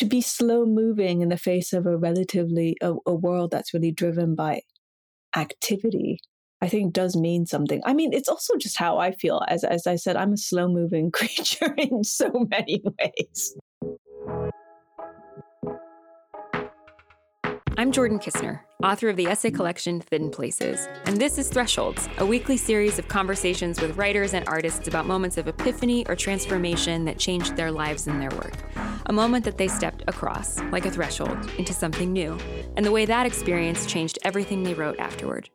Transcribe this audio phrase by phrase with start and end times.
[0.00, 3.92] to be slow moving in the face of a relatively a, a world that's really
[3.92, 4.62] driven by
[5.36, 6.18] activity
[6.62, 7.80] I think does mean something.
[7.86, 9.40] I mean, it's also just how I feel.
[9.48, 13.56] As as I said, I'm a slow moving creature in so many ways.
[17.78, 22.26] I'm Jordan Kisner, author of the essay collection Thin Places, and this is Thresholds, a
[22.26, 27.18] weekly series of conversations with writers and artists about moments of epiphany or transformation that
[27.18, 28.54] changed their lives and their work.
[29.06, 32.36] A moment that they stepped across, like a threshold, into something new,
[32.76, 35.48] and the way that experience changed everything they wrote afterward.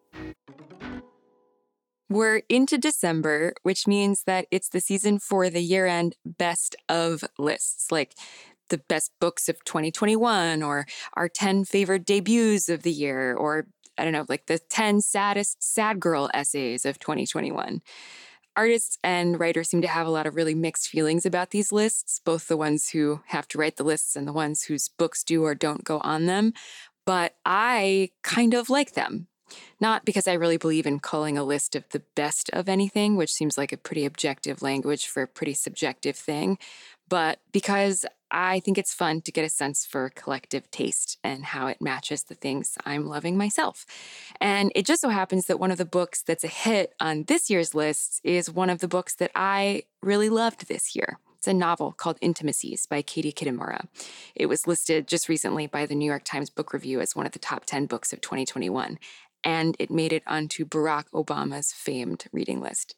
[2.08, 7.23] We're into December, which means that it's the season for the year end best of
[7.38, 8.14] lists, like
[8.70, 14.04] the best books of 2021 or our 10 favorite debuts of the year or I
[14.04, 17.82] don't know, like the 10 saddest sad girl essays of 2021.
[18.58, 22.22] Artists and writers seem to have a lot of really mixed feelings about these lists,
[22.23, 25.44] both the ones who have to write the lists and the ones whose books do
[25.44, 26.54] or don't go on them.
[27.06, 29.28] But I kind of like them.
[29.80, 33.32] Not because I really believe in calling a list of the best of anything, which
[33.32, 36.58] seems like a pretty objective language for a pretty subjective thing,
[37.08, 41.68] but because I think it's fun to get a sense for collective taste and how
[41.68, 43.86] it matches the things I'm loving myself.
[44.42, 47.50] And it just so happens that one of the books that's a hit on this
[47.50, 51.20] year's list is one of the books that I really loved this year.
[51.38, 53.88] It's a novel called Intimacies by Katie Kitamura.
[54.34, 57.34] It was listed just recently by the New York Times Book Review as one of
[57.34, 58.98] the top 10 books of 2021
[59.45, 62.95] and it made it onto Barack Obama's famed reading list.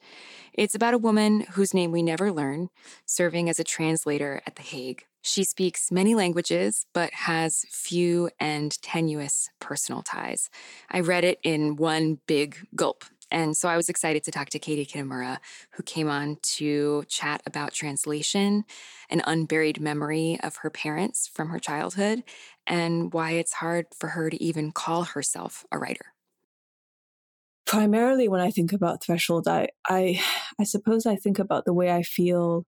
[0.54, 2.70] It's about a woman whose name we never learn,
[3.06, 5.06] serving as a translator at The Hague.
[5.28, 10.50] She speaks many languages, but has few and tenuous personal ties.
[10.90, 13.04] I read it in one big gulp.
[13.30, 15.40] And so I was excited to talk to Katie Kitamura,
[15.72, 18.64] who came on to chat about translation,
[19.10, 22.24] an unburied memory of her parents from her childhood,
[22.66, 26.14] and why it's hard for her to even call herself a writer
[27.66, 30.22] primarily when I think about threshold, I, I,
[30.58, 32.66] I suppose I think about the way I feel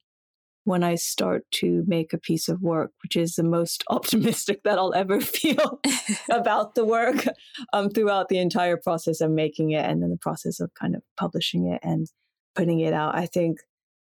[0.69, 4.77] when I start to make a piece of work, which is the most optimistic that
[4.77, 5.79] I'll ever feel
[6.29, 7.25] about the work
[7.73, 11.01] um, throughout the entire process of making it and then the process of kind of
[11.17, 12.05] publishing it and
[12.53, 13.15] putting it out.
[13.15, 13.61] I think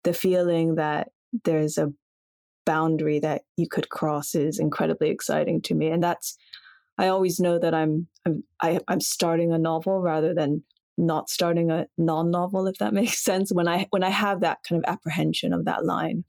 [0.03, 1.09] the feeling that
[1.45, 1.93] there's a
[2.65, 5.89] boundary that you could cross is incredibly exciting to me.
[5.89, 6.37] And that's,
[6.97, 10.63] I always know that I'm, I'm, I, am i am starting a novel rather than
[10.97, 14.83] not starting a non-novel if that makes sense when i when i have that kind
[14.83, 16.23] of apprehension of that line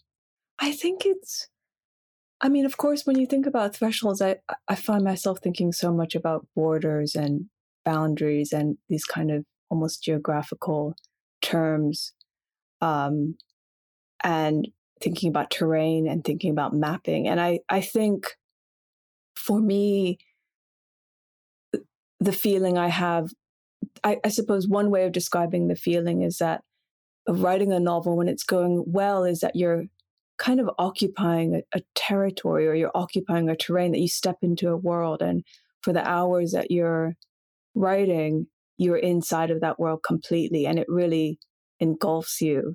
[0.58, 1.48] i think it's
[2.40, 4.36] i mean of course when you think about thresholds i
[4.68, 7.46] i find myself thinking so much about borders and
[7.84, 10.94] boundaries and these kind of almost geographical
[11.40, 12.12] terms
[12.80, 13.36] um
[14.24, 14.68] and
[15.00, 17.28] thinking about terrain and thinking about mapping.
[17.28, 18.36] And i i think
[19.36, 20.18] for me
[22.20, 23.30] the feeling i have
[24.02, 26.62] I, I suppose one way of describing the feeling is that
[27.26, 29.84] of writing a novel when it's going well is that you're
[30.38, 34.68] kind of occupying a, a, territory or you're occupying a terrain that you step into
[34.68, 35.44] a world and
[35.82, 37.14] for the hours that you're
[37.74, 38.46] writing
[38.76, 41.38] you're inside of that world completely and it really
[41.80, 42.74] engulfs you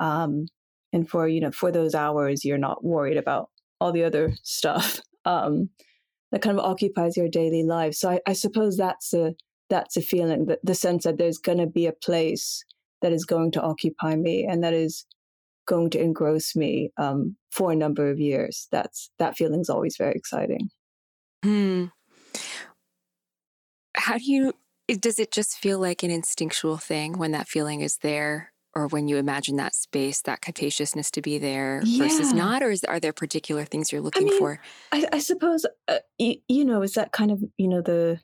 [0.00, 0.46] um,
[0.92, 3.50] and for you know for those hours you're not worried about
[3.80, 5.68] all the other stuff um,
[6.34, 7.94] that kind of occupies your daily life.
[7.94, 9.34] So I, I suppose that's a
[9.70, 12.64] that's a feeling that the sense that there's going to be a place
[13.02, 15.06] that is going to occupy me and that is
[15.66, 18.68] going to engross me um, for a number of years.
[18.70, 20.70] That's that feeling's always very exciting.
[21.44, 21.86] Hmm.
[23.96, 24.52] How do you?
[25.00, 29.08] Does it just feel like an instinctual thing when that feeling is there, or when
[29.08, 32.04] you imagine that space, that capaciousness to be there yeah.
[32.04, 34.60] versus not, or is, are there particular things you're looking I mean, for?
[34.92, 38.20] I, I suppose uh, you, you know is that kind of you know the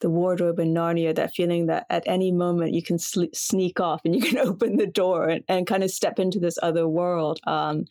[0.00, 4.02] the wardrobe in Narnia, that feeling that at any moment you can sl- sneak off
[4.04, 7.40] and you can open the door and, and kind of step into this other world.
[7.46, 7.84] Um,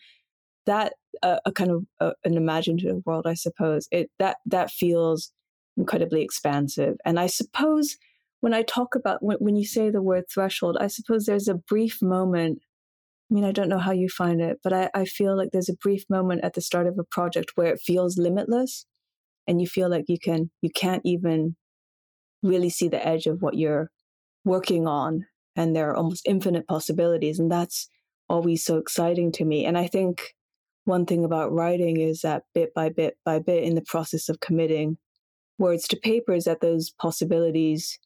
[0.65, 3.88] that uh, a kind of uh, an imaginative world, I suppose.
[3.91, 5.31] It that that feels
[5.77, 6.95] incredibly expansive.
[7.06, 7.97] And I suppose
[8.41, 11.56] when I talk about when, when you say the word threshold, I suppose there's a
[11.56, 12.59] brief moment.
[13.30, 15.69] I mean, I don't know how you find it, but I, I feel like there's
[15.69, 18.85] a brief moment at the start of a project where it feels limitless,
[19.47, 21.56] and you feel like you can you can't even
[22.45, 23.89] really see the edge of what you're
[24.44, 25.25] working on
[25.56, 27.89] and there are almost infinite possibilities and that's
[28.30, 29.65] always so exciting to me.
[29.65, 30.36] And i think
[30.86, 34.39] one thing about writing is that bit by bit by bit in the process of
[34.39, 34.97] committing
[35.57, 37.97] words to paper is that those possibilities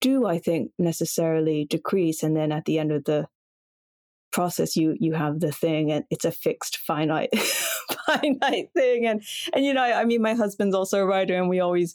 [0.00, 3.26] do i think necessarily decrease and then at the end of the
[4.32, 7.30] process you you have the thing and it's a fixed finite
[8.06, 9.06] finite thing.
[9.06, 9.22] And
[9.52, 11.94] and you know I, I mean my husband's also a writer and we always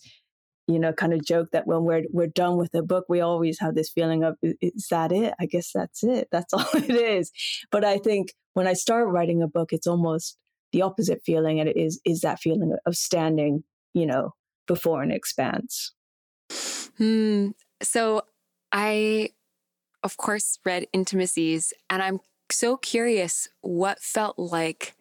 [0.70, 3.60] you know kind of joke that when we're we're done with a book we always
[3.60, 5.34] have this feeling of is that it?
[5.40, 6.28] I guess that's it.
[6.32, 7.32] That's all it is.
[7.72, 10.38] But i think when i start writing a book it's almost
[10.72, 13.64] the opposite feeling and it is is that feeling of standing
[13.94, 14.34] you know
[14.68, 15.92] before an expanse.
[16.98, 17.50] Hmm.
[17.82, 18.22] so
[18.72, 19.30] i
[20.04, 22.20] of course read intimacies and i'm
[22.52, 24.96] so curious what felt like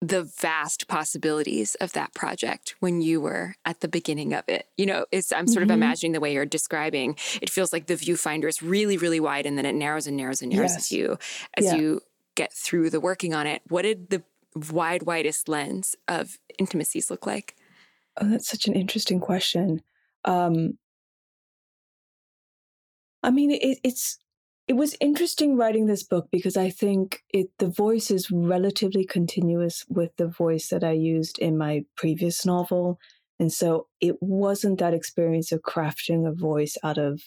[0.00, 4.66] the vast possibilities of that project when you were at the beginning of it.
[4.78, 5.72] You know, it's I'm sort mm-hmm.
[5.72, 7.16] of imagining the way you're describing.
[7.42, 10.40] It feels like the viewfinder is really, really wide and then it narrows and narrows
[10.40, 10.78] and narrows yes.
[10.78, 11.18] as you
[11.54, 11.74] as yeah.
[11.76, 12.00] you
[12.34, 13.60] get through the working on it.
[13.68, 14.22] What did the
[14.70, 17.56] wide, widest lens of intimacies look like?
[18.18, 19.82] Oh, that's such an interesting question.
[20.24, 20.78] Um,
[23.22, 24.18] I mean, it, it's
[24.70, 29.84] it was interesting writing this book because I think it the voice is relatively continuous
[29.88, 33.00] with the voice that I used in my previous novel.
[33.40, 37.20] And so it wasn't that experience of crafting a voice out of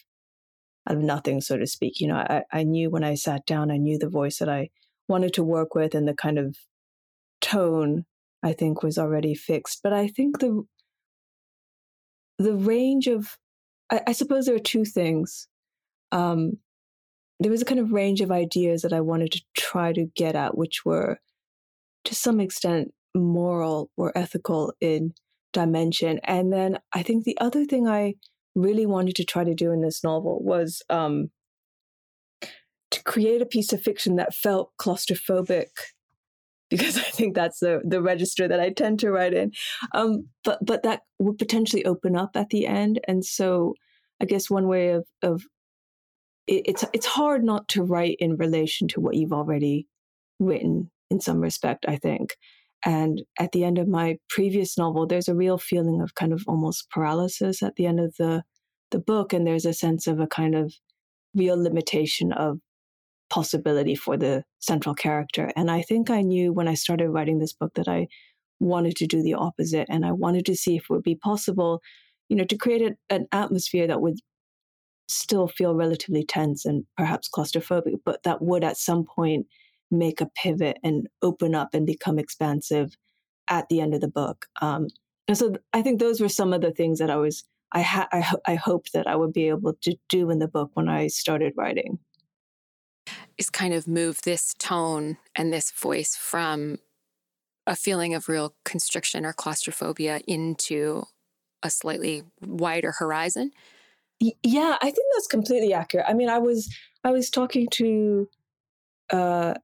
[0.88, 2.00] out of nothing, so to speak.
[2.00, 4.70] You know, I, I knew when I sat down, I knew the voice that I
[5.06, 6.56] wanted to work with and the kind of
[7.42, 8.06] tone
[8.42, 9.80] I think was already fixed.
[9.82, 10.62] But I think the
[12.38, 13.36] the range of
[13.90, 15.46] I, I suppose there are two things.
[16.10, 16.58] Um,
[17.44, 20.34] there was a kind of range of ideas that I wanted to try to get
[20.34, 21.20] at, which were
[22.06, 25.12] to some extent moral or ethical in
[25.52, 26.20] dimension.
[26.24, 28.14] And then I think the other thing I
[28.54, 31.32] really wanted to try to do in this novel was um,
[32.90, 35.66] to create a piece of fiction that felt claustrophobic
[36.70, 39.52] because I think that's the the register that I tend to write in.
[39.92, 43.74] Um, but but that would potentially open up at the end, and so
[44.18, 45.42] I guess one way of of
[46.46, 49.86] it's it's hard not to write in relation to what you've already
[50.38, 52.36] written in some respect i think.
[52.86, 56.44] And at the end of my previous novel there's a real feeling of kind of
[56.46, 58.42] almost paralysis at the end of the
[58.90, 60.72] the book and there's a sense of a kind of
[61.34, 62.58] real limitation of
[63.30, 65.50] possibility for the central character.
[65.56, 68.06] And i think i knew when i started writing this book that i
[68.60, 71.80] wanted to do the opposite and i wanted to see if it would be possible
[72.28, 74.18] you know to create a, an atmosphere that would
[75.08, 79.46] still feel relatively tense and perhaps claustrophobic, but that would at some point
[79.90, 82.96] make a pivot and open up and become expansive
[83.48, 84.46] at the end of the book.
[84.60, 84.88] Um,
[85.28, 88.08] and so I think those were some of the things that I was I ha-
[88.12, 90.88] I, ho- I hoped that I would be able to do in the book when
[90.88, 91.98] I started writing.
[93.36, 96.78] Is kind of move this tone and this voice from
[97.66, 101.04] a feeling of real constriction or claustrophobia into
[101.62, 103.50] a slightly wider horizon
[104.20, 106.06] yeah, I think that's completely accurate.
[106.08, 108.28] I mean, I was I was talking to
[109.12, 109.54] uh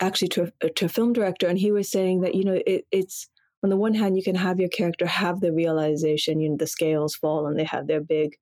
[0.00, 2.84] actually to a, to a film director and he was saying that you know it,
[2.90, 3.28] it's
[3.62, 6.66] on the one hand you can have your character have the realization you know the
[6.66, 8.36] scales fall and they have their big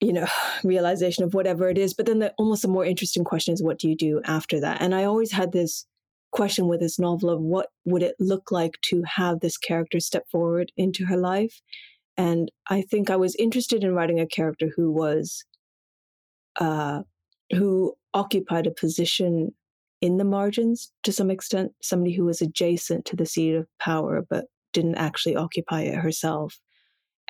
[0.00, 0.26] you know
[0.64, 3.78] realization of whatever it is but then the almost the more interesting question is what
[3.78, 5.86] do you do after that and i always had this
[6.30, 10.24] question with this novel of what would it look like to have this character step
[10.30, 11.60] forward into her life
[12.20, 15.42] and I think I was interested in writing a character who was,
[16.60, 17.00] uh,
[17.50, 19.54] who occupied a position
[20.02, 24.22] in the margins to some extent, somebody who was adjacent to the seat of power
[24.28, 24.44] but
[24.74, 26.60] didn't actually occupy it herself.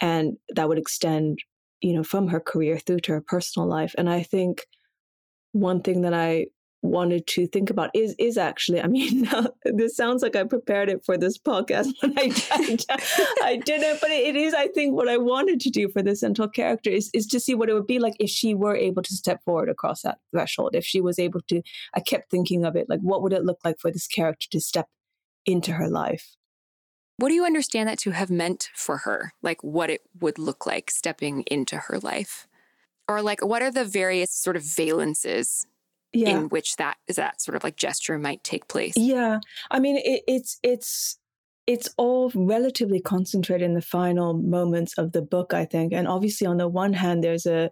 [0.01, 1.39] And that would extend,
[1.81, 3.95] you know, from her career through to her personal life.
[3.97, 4.67] And I think
[5.53, 6.47] one thing that I
[6.83, 9.29] wanted to think about is is actually i mean
[9.65, 14.11] this sounds like i prepared it for this podcast but i, I, I didn't but
[14.11, 17.27] it is i think what i wanted to do for the central character is, is
[17.29, 20.03] to see what it would be like if she were able to step forward across
[20.03, 21.63] that threshold if she was able to
[21.95, 24.61] i kept thinking of it like what would it look like for this character to
[24.61, 24.87] step
[25.47, 26.37] into her life?
[27.17, 29.33] What do you understand that to have meant for her?
[29.43, 32.47] Like what it would look like stepping into her life?
[33.09, 35.67] Or like what are the various sort of valences
[36.13, 36.31] yeah.
[36.31, 38.95] in which that is that sort of like gesture might take place.
[38.97, 39.41] Yeah,
[39.71, 41.19] I mean it, it's it's
[41.67, 45.93] it's all relatively concentrated in the final moments of the book, I think.
[45.93, 47.71] And obviously, on the one hand, there's a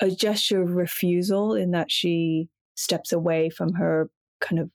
[0.00, 4.70] a gesture of refusal in that she steps away from her kind of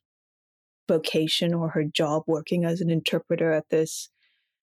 [0.87, 4.09] vocation or her job working as an interpreter at this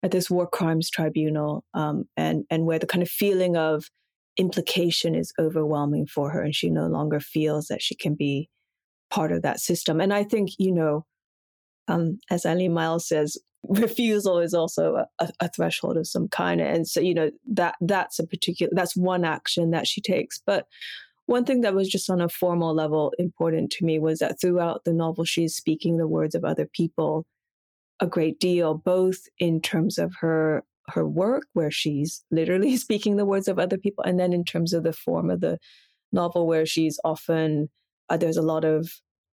[0.03, 3.91] at this war crimes tribunal um, and and where the kind of feeling of
[4.37, 8.49] implication is overwhelming for her and she no longer feels that she can be
[9.11, 10.01] part of that system.
[10.01, 11.05] And I think, you know,
[11.89, 13.37] um, as Eileen Myles says,
[13.69, 16.61] refusal is also a, a, threshold of some kind.
[16.61, 20.41] And so, you know, that that's a particular that's one action that she takes.
[20.47, 20.67] But
[21.27, 24.85] one thing that was just on a formal level important to me was that throughout
[24.85, 27.27] the novel, she's speaking the words of other people
[28.01, 33.27] a great deal, both in terms of her her work, where she's literally speaking the
[33.27, 35.59] words of other people, and then in terms of the form of the
[36.13, 37.69] novel, where she's often
[38.09, 38.89] uh, there's a lot of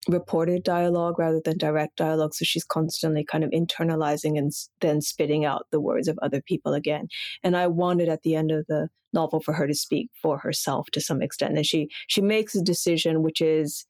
[0.09, 2.35] reported dialogue rather than direct dialogue.
[2.35, 6.73] So she's constantly kind of internalizing and then spitting out the words of other people
[6.73, 7.09] again.
[7.43, 10.89] And I wanted at the end of the novel for her to speak for herself
[10.93, 11.57] to some extent.
[11.57, 13.87] And she she makes a decision which is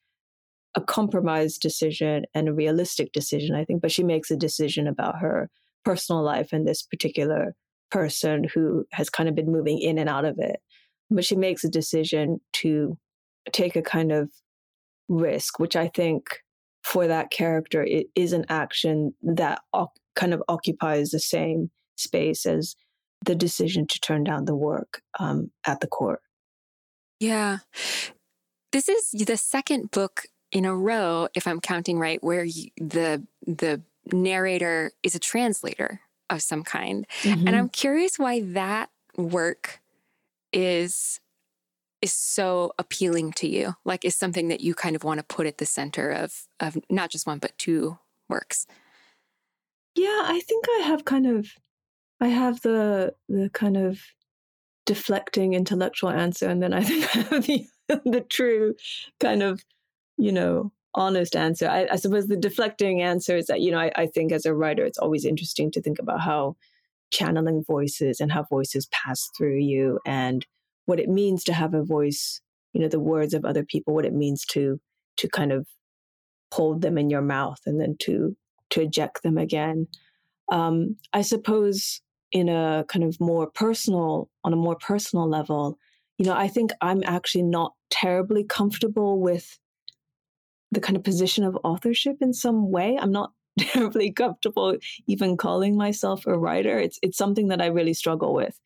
[0.74, 5.18] a compromised decision and a realistic decision, I think, but she makes a decision about
[5.18, 5.50] her
[5.84, 7.54] personal life and this particular
[7.90, 10.60] person who has kind of been moving in and out of it.
[11.10, 12.96] But she makes a decision to
[13.52, 14.30] take a kind of
[15.08, 16.24] risk, which I think
[16.82, 19.60] for that character it is an action that
[20.14, 22.76] kind of occupies the same space as
[23.24, 26.20] the decision to turn down the work um, at the court.
[27.18, 27.58] Yeah.
[28.72, 30.22] This is the second book
[30.52, 33.82] in a row, if I'm counting right, where you, the the
[34.12, 37.06] narrator is a translator of some kind.
[37.22, 37.46] Mm-hmm.
[37.46, 39.80] And I'm curious why that work
[40.52, 41.20] is
[42.02, 43.74] is so appealing to you.
[43.84, 46.78] Like is something that you kind of want to put at the center of of
[46.88, 47.98] not just one but two
[48.28, 48.66] works.
[49.94, 51.48] Yeah, I think I have kind of
[52.20, 54.00] I have the the kind of
[54.86, 57.66] deflecting intellectual answer and then I think I have the
[58.04, 58.74] the true
[59.18, 59.62] kind of
[60.20, 61.68] you know, honest answer.
[61.68, 64.54] I, I, suppose the deflecting answer is that, you know, I, I think as a
[64.54, 66.56] writer, it's always interesting to think about how
[67.10, 70.46] channeling voices and how voices pass through you and
[70.86, 72.40] what it means to have a voice,
[72.72, 74.80] you know, the words of other people, what it means to
[75.18, 75.66] to kind of
[76.52, 78.36] hold them in your mouth and then to
[78.70, 79.86] to eject them again.
[80.50, 82.00] Um, I suppose
[82.32, 85.78] in a kind of more personal, on a more personal level,
[86.18, 89.58] you know, I think I'm actually not terribly comfortable with
[90.70, 92.98] the kind of position of authorship in some way.
[93.00, 96.78] I'm not terribly comfortable even calling myself a writer.
[96.78, 98.58] It's it's something that I really struggle with.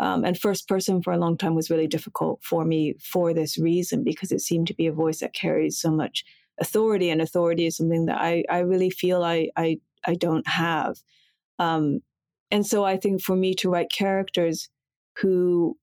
[0.00, 3.56] Um, and first person for a long time was really difficult for me for this
[3.58, 6.24] reason because it seemed to be a voice that carries so much
[6.58, 10.96] authority, and authority is something that I I really feel I I I don't have.
[11.58, 12.00] Um,
[12.50, 14.68] and so I think for me to write characters
[15.18, 15.78] who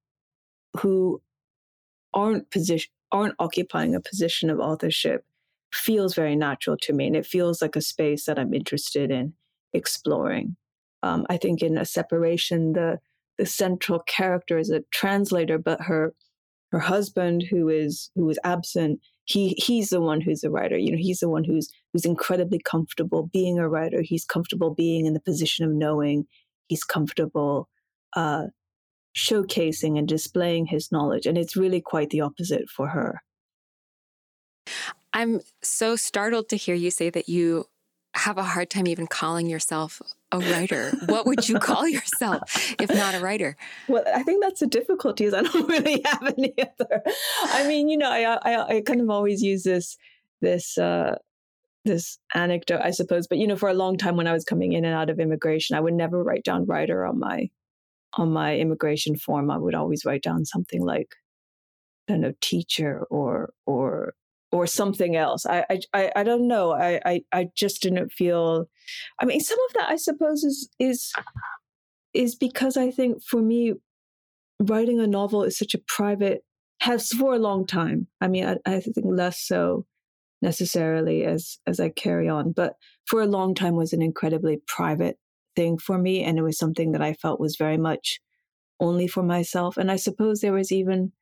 [0.77, 1.21] who
[2.13, 5.25] aren't position aren't occupying a position of authorship
[5.73, 7.07] feels very natural to me.
[7.07, 9.33] And it feels like a space that I'm interested in
[9.73, 10.55] exploring.
[11.03, 12.99] Um, I think in a separation, the
[13.37, 16.13] the central character is a translator, but her
[16.71, 20.77] her husband, who is who is absent, he he's the one who's a writer.
[20.77, 24.01] You know, he's the one who's who's incredibly comfortable being a writer.
[24.01, 26.27] He's comfortable being in the position of knowing.
[26.67, 27.67] He's comfortable
[28.15, 28.47] uh,
[29.17, 33.21] showcasing and displaying his knowledge, and it's really quite the opposite for her.
[35.13, 37.65] I'm so startled to hear you say that you
[38.13, 40.01] have a hard time even calling yourself
[40.31, 40.91] a writer.
[41.05, 42.41] what would you call yourself
[42.79, 43.55] if not a writer?
[43.87, 47.03] Well, I think that's the difficulty is I don't really have any other.
[47.43, 49.97] I mean, you know, I I, I kind of always use this
[50.41, 51.15] this uh,
[51.85, 53.27] this anecdote, I suppose.
[53.27, 55.19] But you know, for a long time when I was coming in and out of
[55.19, 57.49] immigration, I would never write down writer on my
[58.13, 59.49] on my immigration form.
[59.49, 61.15] I would always write down something like
[62.09, 64.15] I don't know, teacher or or
[64.51, 65.45] or something else.
[65.45, 66.71] I, I, I don't know.
[66.71, 68.65] I, I, I just didn't feel.
[69.19, 71.11] I mean, some of that I suppose is is
[72.13, 73.73] is because I think for me,
[74.59, 76.43] writing a novel is such a private
[76.81, 78.07] has for a long time.
[78.19, 79.85] I mean, I, I think less so
[80.41, 82.73] necessarily as as I carry on, but
[83.05, 85.17] for a long time was an incredibly private
[85.55, 88.19] thing for me, and it was something that I felt was very much
[88.79, 89.77] only for myself.
[89.77, 91.13] And I suppose there was even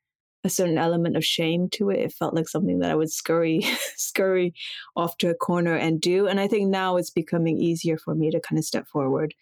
[0.43, 1.99] a certain element of shame to it.
[1.99, 3.61] It felt like something that I would scurry,
[3.97, 4.53] scurry
[4.95, 6.27] off to a corner and do.
[6.27, 9.33] And I think now it's becoming easier for me to kind of step forward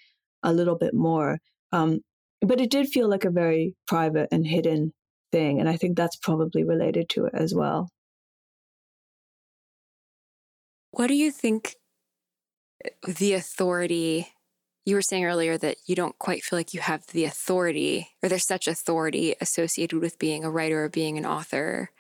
[0.44, 1.40] a little bit more.
[1.72, 2.00] Um,
[2.42, 4.94] but it did feel like a very private and hidden
[5.32, 5.60] thing.
[5.60, 7.90] And I think that's probably related to it as well.
[10.92, 11.76] What do you think
[13.06, 14.28] the authority
[14.88, 18.30] you were saying earlier that you don't quite feel like you have the authority or
[18.30, 21.92] there's such authority associated with being a writer or being an author.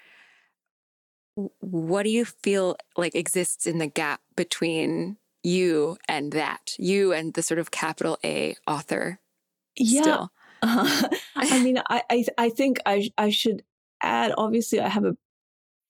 [1.60, 7.34] What do you feel like exists in the gap between you and that, you and
[7.34, 9.20] the sort of capital A author?
[9.75, 10.27] Yeah.
[10.62, 13.63] Uh, I mean, I, I, I think I, I should
[14.01, 15.17] add, obviously, I have a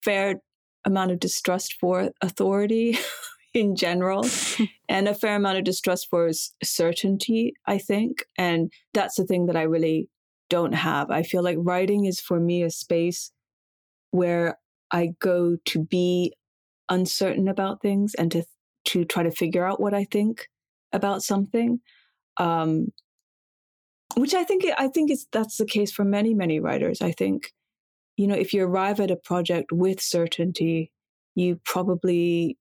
[0.03, 0.41] fair
[0.83, 2.97] amount of distrust for authority.
[3.57, 4.25] in general
[4.89, 6.29] and a fair amount of distrust for
[6.63, 8.23] certainty, I think.
[8.37, 10.09] And that's the thing that I really
[10.49, 11.11] don't have.
[11.11, 13.31] I feel like writing is for me a space
[14.11, 14.57] where
[14.91, 16.33] I go to be
[16.89, 18.43] uncertain about things and to
[18.85, 20.47] to try to figure out what I think
[20.93, 21.81] about something.
[22.37, 22.93] Um,
[24.15, 27.01] which I think I think is that's the case for many many writers.
[27.01, 27.51] I think
[28.15, 30.91] you know if you arrive at a project with certainty,
[31.35, 32.57] you probably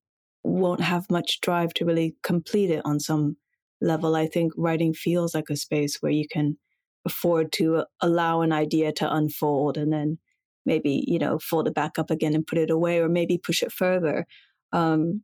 [0.46, 3.36] won't have much drive to really complete it on some
[3.80, 4.16] level.
[4.16, 6.56] I think writing feels like a space where you can
[7.04, 10.18] afford to allow an idea to unfold and then
[10.64, 13.62] maybe you know fold it back up again and put it away or maybe push
[13.62, 14.26] it further.
[14.72, 15.22] Um,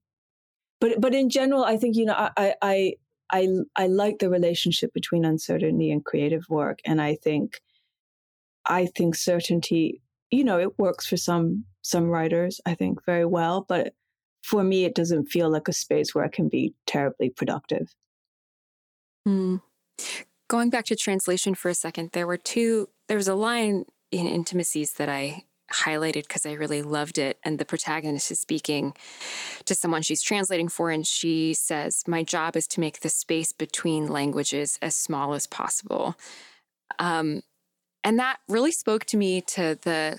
[0.81, 2.95] but but in general i think you know i i
[3.31, 6.81] i i like the relationship between uncertainty and creative work.
[6.85, 7.61] And i think
[8.67, 13.65] i think certainty you know it works for some some writers i think very well.
[13.69, 13.95] But
[14.43, 17.95] for me it doesn't feel like a space where i can be terribly productive
[19.27, 19.61] mm.
[20.53, 24.27] Going back to translation for a second, there were two, there was a line in
[24.27, 27.39] Intimacies that I highlighted because I really loved it.
[27.43, 28.93] And the protagonist is speaking
[29.65, 33.53] to someone she's translating for, and she says, My job is to make the space
[33.53, 36.17] between languages as small as possible.
[36.99, 37.41] Um,
[38.05, 40.19] and that really spoke to me to the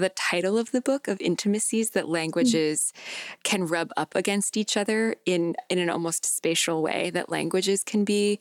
[0.00, 3.42] the title of the book of intimacies that languages mm.
[3.42, 8.04] can rub up against each other in in an almost spatial way that languages can
[8.04, 8.38] be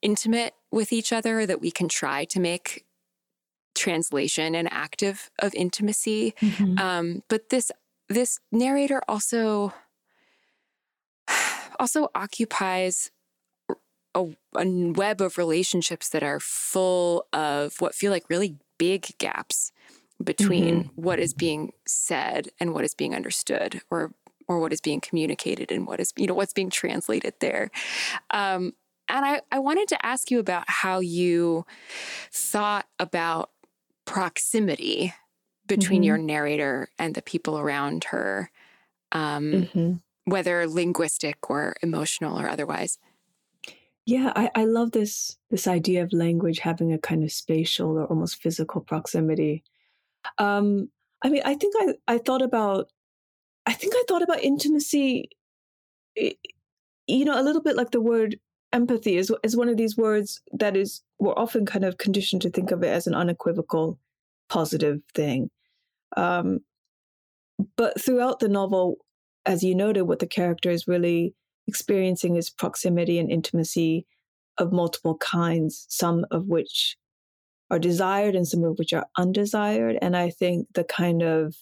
[0.00, 2.84] intimate with each other, that we can try to make
[3.74, 6.34] translation an active of intimacy.
[6.40, 6.78] Mm-hmm.
[6.78, 7.70] Um, but this
[8.08, 9.72] this narrator also
[11.78, 13.10] also occupies
[14.14, 19.72] a, a, web of relationships that are full of what feel like really big gaps
[20.22, 21.02] between mm-hmm.
[21.02, 24.12] what is being said and what is being understood or
[24.48, 27.70] or what is being communicated and what is you know what's being translated there
[28.30, 28.72] um,
[29.08, 31.66] and I, I wanted to ask you about how you
[32.32, 33.50] thought about
[34.04, 35.12] proximity
[35.66, 36.06] between mm-hmm.
[36.06, 38.50] your narrator and the people around her,
[39.12, 39.92] um, mm-hmm.
[40.24, 42.98] whether linguistic or emotional or otherwise.
[44.04, 48.06] Yeah, I, I love this this idea of language having a kind of spatial or
[48.06, 49.62] almost physical proximity.
[50.38, 50.88] Um,
[51.24, 52.88] I mean, I think I, I thought about
[53.66, 55.28] I think I thought about intimacy,
[56.16, 58.36] you know, a little bit like the word
[58.72, 62.50] empathy is is one of these words that is we're often kind of conditioned to
[62.50, 63.98] think of it as an unequivocal
[64.48, 65.50] positive thing.
[66.16, 66.60] Um,
[67.76, 68.96] but throughout the novel,
[69.46, 71.34] as you noted, what the character is really
[71.68, 74.06] experiencing is proximity and intimacy
[74.58, 76.96] of multiple kinds, some of which
[77.72, 79.98] are desired and some of which are undesired.
[80.00, 81.56] And I think the kind of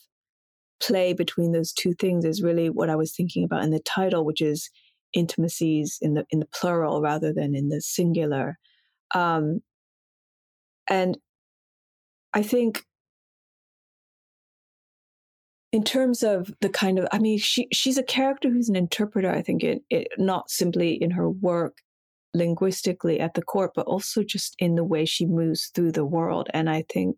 [0.80, 4.24] play between those two things is really what I was thinking about in the title,
[4.24, 4.68] which is
[5.12, 8.58] intimacies in the in the plural rather than in the singular
[9.14, 9.60] um,
[10.88, 11.18] and
[12.32, 12.84] i think
[15.72, 19.30] in terms of the kind of i mean she she's a character who's an interpreter
[19.30, 21.78] i think it, it not simply in her work
[22.32, 26.48] linguistically at the court but also just in the way she moves through the world.
[26.54, 27.16] And i think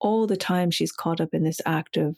[0.00, 2.16] all the time she's caught up in this act of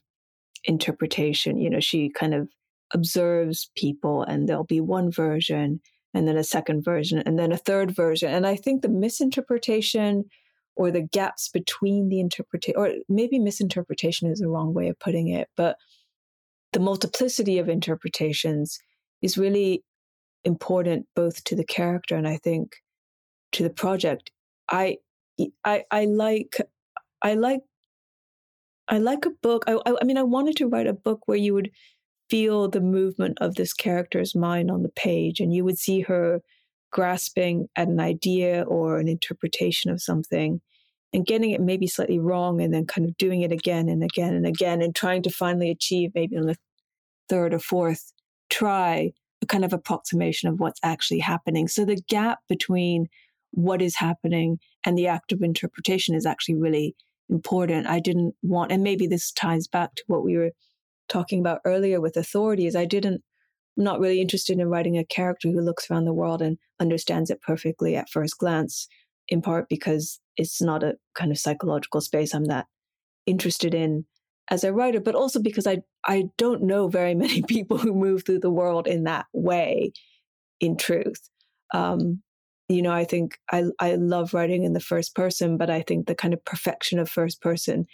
[0.64, 1.58] interpretation.
[1.58, 2.48] You know she kind of
[2.94, 5.80] observes people and there'll be one version
[6.14, 8.32] and then a second version and then a third version.
[8.32, 10.24] And i think the misinterpretation
[10.76, 15.28] or the gaps between the interpretation or maybe misinterpretation is the wrong way of putting
[15.28, 15.76] it but
[16.72, 18.78] the multiplicity of interpretations
[19.22, 19.82] is really
[20.46, 22.76] important both to the character and i think
[23.52, 24.30] to the project.
[24.70, 24.98] I
[25.64, 26.56] i i like
[27.22, 27.60] i like
[28.88, 29.64] i like a book.
[29.66, 31.70] I i mean i wanted to write a book where you would
[32.28, 36.42] feel the movement of this character's mind on the page, and you would see her
[36.92, 40.60] grasping at an idea or an interpretation of something
[41.12, 44.34] and getting it maybe slightly wrong and then kind of doing it again and again
[44.34, 46.56] and again and trying to finally achieve maybe on the
[47.28, 48.12] third or fourth
[48.50, 49.12] try
[49.46, 51.68] kind of approximation of what's actually happening.
[51.68, 53.06] So the gap between
[53.52, 56.94] what is happening and the act of interpretation is actually really
[57.30, 57.86] important.
[57.86, 60.52] I didn't want, and maybe this ties back to what we were
[61.08, 63.22] talking about earlier with authority is I didn't
[63.76, 67.30] I'm not really interested in writing a character who looks around the world and understands
[67.30, 68.88] it perfectly at first glance,
[69.28, 72.66] in part because it's not a kind of psychological space I'm that
[73.26, 74.06] interested in
[74.50, 78.24] as a writer, but also because I I don't know very many people who move
[78.24, 79.92] through the world in that way,
[80.60, 81.28] in truth.
[81.74, 82.22] Um,
[82.68, 86.06] you know, I think I I love writing in the first person, but I think
[86.06, 87.86] the kind of perfection of first person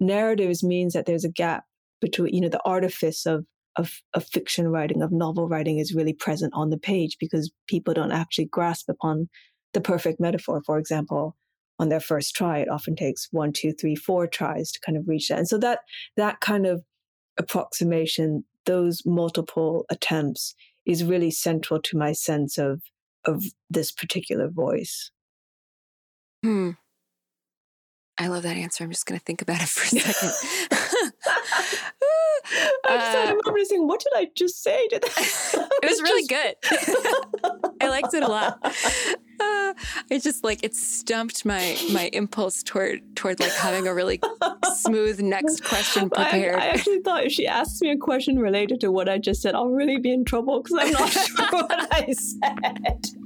[0.00, 1.64] narratives means that there's a gap
[2.00, 3.44] between you know the artifice of
[3.76, 7.92] of, of fiction writing of novel writing is really present on the page because people
[7.92, 9.28] don't actually grasp upon
[9.72, 11.36] the perfect metaphor for example
[11.78, 12.58] on their first try.
[12.58, 15.38] It often takes one, two, three, four tries to kind of reach that.
[15.38, 15.80] And so that
[16.16, 16.82] that kind of
[17.38, 20.54] approximation, those multiple attempts,
[20.86, 22.82] is really central to my sense of
[23.24, 25.10] of this particular voice.
[26.42, 26.72] Hmm.
[28.16, 28.84] I love that answer.
[28.84, 30.32] I'm just going to think about it for a second.
[32.86, 35.68] I just a moment saying, "What did I just say?" To that?
[35.82, 36.54] it was really good.
[37.80, 38.58] I liked it a lot.
[40.10, 44.20] It just like it stumped my my impulse toward toward like having a really
[44.76, 46.56] smooth next question prepared.
[46.56, 49.42] I, I actually thought if she asks me a question related to what I just
[49.42, 53.23] said, I'll really be in trouble because I'm not sure what I said.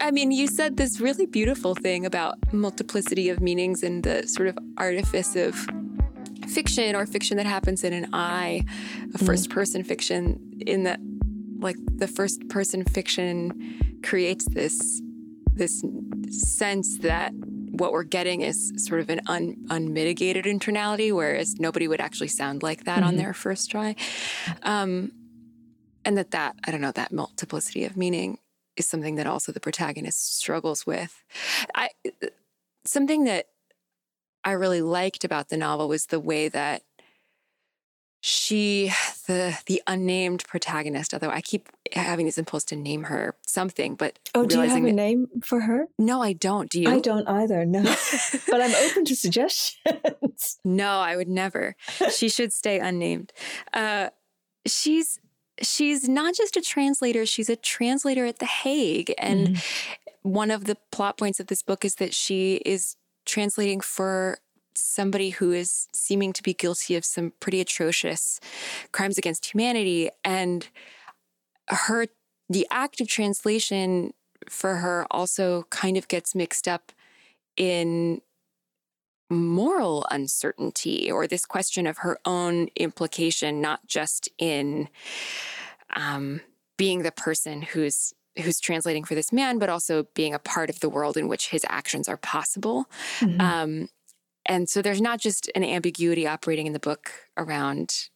[0.00, 4.48] I mean, you said this really beautiful thing about multiplicity of meanings and the sort
[4.48, 5.54] of artifice of
[6.48, 8.64] fiction or fiction that happens in an I,
[9.14, 11.00] a first person fiction, in that,
[11.58, 15.02] like, the first person fiction creates this
[15.54, 15.82] this
[16.28, 17.32] sense that
[17.70, 22.62] what we're getting is sort of an un, unmitigated internality, whereas nobody would actually sound
[22.62, 23.08] like that mm-hmm.
[23.08, 23.96] on their first try.
[24.62, 25.10] Um,
[26.04, 28.38] and that that I don't know that multiplicity of meaning
[28.78, 31.22] is something that also the protagonist struggles with.
[31.74, 31.90] I
[32.84, 33.46] something that
[34.44, 36.82] I really liked about the novel was the way that
[38.20, 38.90] she
[39.26, 44.18] the the unnamed protagonist although i keep having this impulse to name her something but
[44.34, 45.86] oh do you have a name for her?
[45.98, 46.90] No i don't do you?
[46.90, 47.82] i don't either no.
[48.50, 50.58] But i'm open to suggestions.
[50.64, 51.76] No i would never.
[52.10, 53.32] She should stay unnamed.
[53.72, 54.10] Uh,
[54.66, 55.20] she's
[55.62, 59.14] she's not just a translator, she's a translator at The Hague.
[59.18, 60.30] And mm-hmm.
[60.30, 64.38] one of the plot points of this book is that she is translating for
[64.74, 68.40] somebody who is seeming to be guilty of some pretty atrocious
[68.92, 70.10] crimes against humanity.
[70.24, 70.68] And
[71.68, 72.06] her,
[72.48, 74.12] the act of translation
[74.48, 76.92] for her also kind of gets mixed up
[77.56, 78.20] in
[79.30, 84.88] moral uncertainty or this question of her own implication, not just in
[85.94, 86.40] um,
[86.76, 90.78] being the person who's who's translating for this man, but also being a part of
[90.78, 92.86] the world in which his actions are possible.
[93.18, 93.40] Mm-hmm.
[93.40, 93.88] Um,
[94.46, 98.08] and so there's not just an ambiguity operating in the book around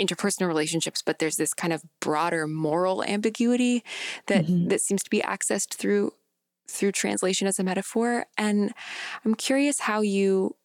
[0.00, 3.84] interpersonal relationships, but there's this kind of broader moral ambiguity
[4.26, 4.68] that mm-hmm.
[4.68, 6.12] that seems to be accessed through
[6.68, 8.26] through translation as a metaphor.
[8.36, 8.72] And
[9.24, 10.56] I'm curious how you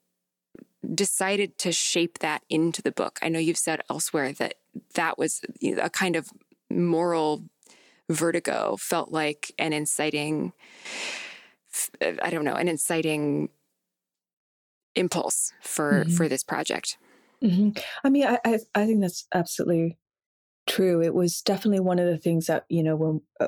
[0.93, 3.19] decided to shape that into the book.
[3.21, 4.55] I know you've said elsewhere that
[4.93, 6.29] that was a kind of
[6.69, 7.43] moral
[8.09, 10.53] vertigo, felt like an inciting,
[12.01, 13.49] I don't know, an inciting
[14.95, 16.11] impulse for mm-hmm.
[16.11, 16.97] for this project.
[17.43, 17.79] Mm-hmm.
[18.03, 19.97] I mean, I, I, I think that's absolutely
[20.67, 21.01] true.
[21.01, 23.47] It was definitely one of the things that you know when uh,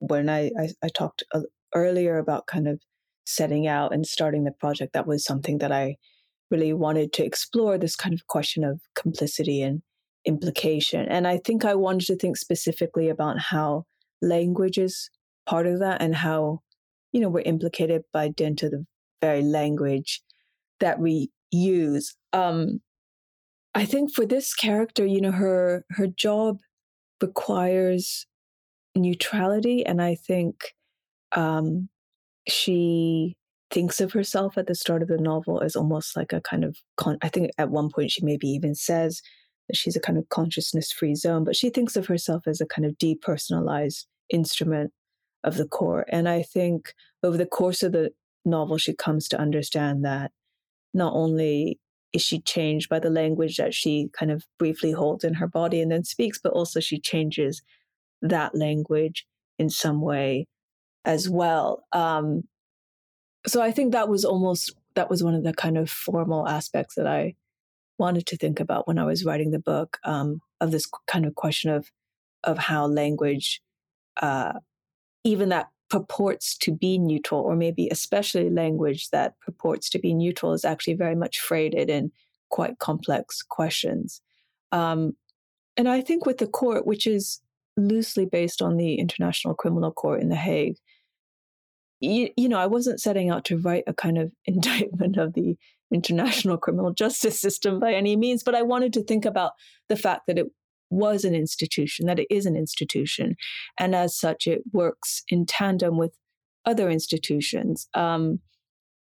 [0.00, 1.42] when I, I, I talked uh,
[1.74, 2.80] earlier about kind of
[3.24, 5.96] setting out and starting the project, that was something that I
[6.50, 9.82] really wanted to explore this kind of question of complicity and
[10.24, 11.06] implication.
[11.08, 13.84] And I think I wanted to think specifically about how
[14.20, 15.10] language is
[15.46, 16.60] part of that and how,
[17.12, 18.84] you know, we're implicated by dint of the
[19.20, 20.22] very language
[20.80, 22.14] that we use.
[22.32, 22.80] Um,
[23.74, 26.58] I think for this character, you know, her her job
[27.22, 28.26] requires
[28.96, 30.74] neutrality, and I think
[31.32, 31.88] um,
[32.48, 33.36] she
[33.70, 36.76] thinks of herself at the start of the novel as almost like a kind of
[36.96, 39.22] con- I think at one point she maybe even says
[39.68, 42.66] that she's a kind of consciousness free zone, but she thinks of herself as a
[42.66, 44.92] kind of depersonalized instrument
[45.44, 46.04] of the core.
[46.08, 48.10] And I think over the course of the
[48.44, 50.32] novel, she comes to understand that
[50.92, 51.78] not only
[52.12, 55.80] is she changed by the language that she kind of briefly holds in her body
[55.80, 57.62] and then speaks, but also she changes
[58.20, 59.26] that language
[59.58, 60.46] in some way
[61.04, 61.84] as well.
[61.92, 62.44] Um,
[63.46, 66.94] so I think that was almost that was one of the kind of formal aspects
[66.96, 67.34] that I
[67.98, 71.34] wanted to think about when I was writing the book um, of this kind of
[71.34, 71.90] question of
[72.44, 73.60] of how language,
[74.20, 74.54] uh,
[75.24, 80.52] even that purports to be neutral, or maybe especially language that purports to be neutral,
[80.52, 82.10] is actually very much freighted in
[82.50, 84.20] quite complex questions.
[84.72, 85.16] Um,
[85.76, 87.40] and I think with the court, which is
[87.76, 90.76] loosely based on the International Criminal Court in The Hague,
[92.00, 95.56] you, you know, I wasn't setting out to write a kind of indictment of the
[95.92, 99.52] international criminal justice system by any means, but I wanted to think about
[99.88, 100.46] the fact that it
[100.88, 103.36] was an institution, that it is an institution,
[103.78, 106.12] and as such, it works in tandem with
[106.64, 107.88] other institutions.
[107.94, 108.40] Um,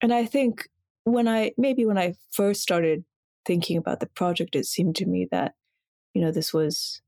[0.02, 0.68] and I think
[1.04, 3.04] when I maybe when I first started
[3.46, 5.54] thinking about the project, it seemed to me that
[6.14, 7.02] you know this was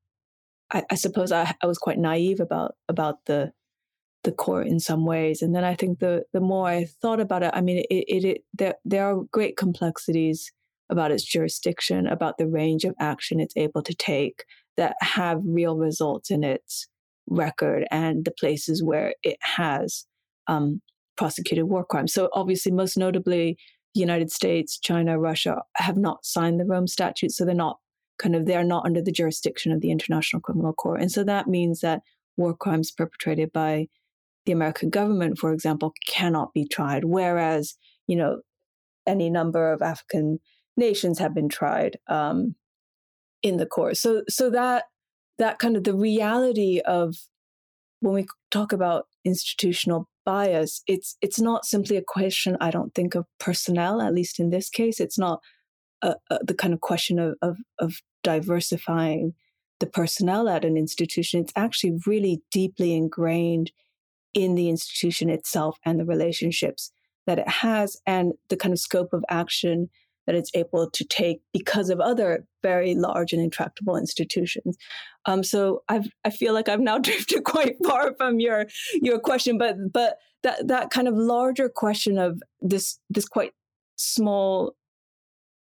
[0.71, 3.53] I, I suppose I, I was quite naive about about the
[4.23, 5.41] the court in some ways.
[5.41, 8.25] And then I think the the more I thought about it, I mean, it, it,
[8.25, 10.51] it there there are great complexities
[10.89, 14.43] about its jurisdiction, about the range of action it's able to take
[14.77, 16.87] that have real results in its
[17.27, 20.05] record and the places where it has
[20.47, 20.81] um,
[21.17, 22.13] prosecuted war crimes.
[22.13, 23.57] So obviously, most notably,
[23.93, 27.77] the United States, China, Russia have not signed the Rome Statute, so they're not
[28.19, 31.47] kind of they're not under the jurisdiction of the International Criminal Court, and so that
[31.47, 32.01] means that
[32.37, 33.87] war crimes perpetrated by
[34.45, 37.75] the American government, for example, cannot be tried, whereas
[38.07, 38.41] you know
[39.07, 40.39] any number of African
[40.77, 42.55] nations have been tried um,
[43.43, 43.97] in the court.
[43.97, 44.85] So so that
[45.37, 47.15] that kind of the reality of
[47.99, 52.57] when we talk about institutional bias, it's it's not simply a question.
[52.59, 55.41] I don't think of personnel, at least in this case, it's not
[56.01, 59.33] a, a, the kind of question of, of of diversifying
[59.79, 61.41] the personnel at an institution.
[61.41, 63.71] It's actually really deeply ingrained
[64.33, 66.91] in the institution itself and the relationships
[67.27, 69.89] that it has and the kind of scope of action
[70.27, 74.77] that it's able to take because of other very large and intractable institutions.
[75.25, 79.57] Um, so I've, I feel like I've now drifted quite far from your your question,
[79.57, 83.53] but but that that kind of larger question of this this quite
[83.95, 84.75] small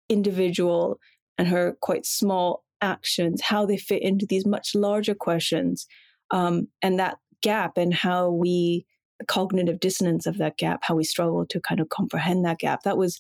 [0.10, 1.00] individual
[1.38, 5.88] and her quite small actions, how they fit into these much larger questions,
[6.32, 8.86] um, and that gap and how we
[9.20, 12.84] the cognitive dissonance of that gap, how we struggle to kind of comprehend that gap.
[12.84, 13.20] That was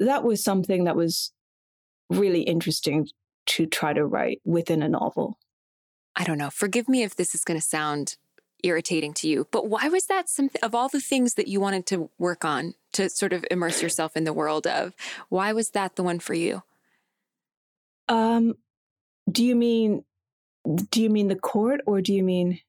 [0.00, 1.32] that was something that was
[2.10, 3.08] really interesting
[3.46, 5.38] to try to write within a novel.
[6.14, 6.50] I don't know.
[6.50, 8.16] Forgive me if this is going to sound
[8.64, 11.86] irritating to you, but why was that something of all the things that you wanted
[11.86, 14.94] to work on to sort of immerse yourself in the world of?
[15.28, 16.62] Why was that the one for you?
[18.08, 18.56] Um,
[19.30, 20.04] do you mean
[20.90, 22.60] do you mean the court or do you mean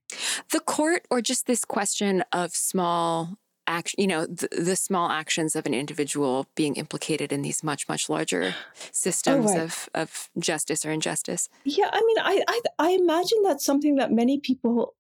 [0.52, 5.56] the court or just this question of small action, you know, the, the, small actions
[5.56, 8.56] of an individual being implicated in these much, much larger
[8.92, 9.62] systems oh, right.
[9.62, 11.50] of, of justice or injustice.
[11.66, 14.96] Yeah, I mean, I, I, I imagine that's something that many people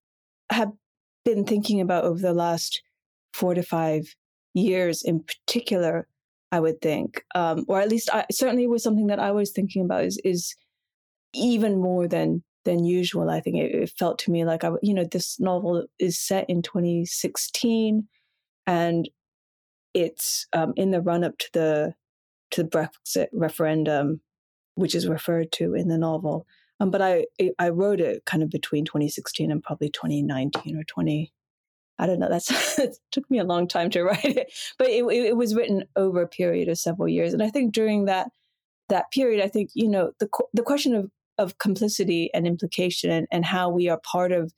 [0.50, 0.74] have
[1.24, 2.82] been thinking about over the last
[3.34, 4.16] four to five
[4.54, 6.08] years, in particular.
[6.50, 9.84] I would think, um, or at least I certainly was something that I was thinking
[9.84, 10.56] about is is
[11.34, 13.30] even more than than usual.
[13.30, 16.50] I think it, it felt to me like I, you know, this novel is set
[16.50, 18.08] in 2016
[18.68, 19.10] and
[19.94, 21.94] it's um, in the run up to the
[22.52, 24.22] to the Brexit referendum,
[24.76, 26.46] which is referred to in the novel.
[26.80, 27.26] Um, but I
[27.58, 31.34] I wrote it kind of between 2016 and probably 2019 or 20.
[32.00, 32.30] I don't know.
[32.30, 35.86] That's it took me a long time to write it, but it, it was written
[35.96, 37.34] over a period of several years.
[37.34, 38.30] And I think during that
[38.90, 43.28] that period, I think you know the the question of of complicity and implication and,
[43.32, 44.54] and how we are part of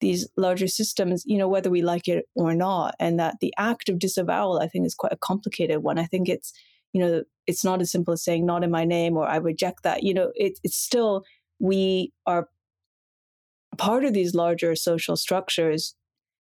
[0.00, 2.94] these larger systems, you know, whether we like it or not.
[2.98, 5.98] And that the act of disavowal, I think, is quite a complicated one.
[5.98, 6.52] I think it's,
[6.92, 9.84] you know, it's not as simple as saying not in my name or I reject
[9.84, 10.02] that.
[10.02, 11.24] You know, it, it's still,
[11.60, 12.48] we are
[13.78, 15.94] part of these larger social structures,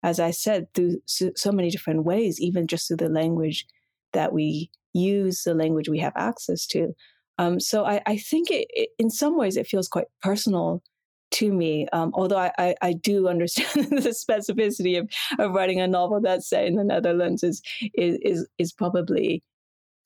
[0.01, 3.65] as I said, through so, so many different ways, even just through the language
[4.13, 6.93] that we use, the language we have access to.
[7.37, 10.83] Um, so I, I think it, it, in some ways, it feels quite personal
[11.31, 11.87] to me.
[11.91, 16.47] Um, although I, I, I, do understand the specificity of, of writing a novel that's
[16.47, 17.61] set in the Netherlands is
[17.95, 19.43] is is, is probably